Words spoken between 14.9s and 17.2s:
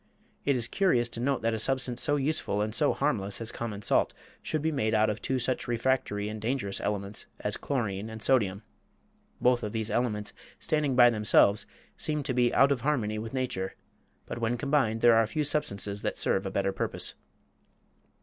there are few substances that serve a better purpose.